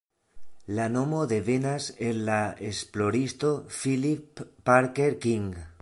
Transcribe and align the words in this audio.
La 0.77 0.85
nomo 0.93 1.19
devenas 1.33 1.91
el 2.07 2.23
la 2.31 2.39
esploristo 2.71 3.55
Phillip 3.77 4.41
Parker 4.71 5.15
King. 5.27 5.53